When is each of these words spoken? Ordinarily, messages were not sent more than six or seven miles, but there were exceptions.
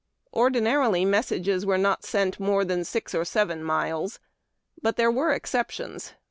Ordinarily, 0.33 1.05
messages 1.05 1.63
were 1.63 1.77
not 1.77 2.03
sent 2.03 2.39
more 2.39 2.65
than 2.65 2.83
six 2.83 3.13
or 3.13 3.23
seven 3.23 3.63
miles, 3.63 4.19
but 4.81 4.95
there 4.95 5.11
were 5.11 5.31
exceptions. 5.31 6.13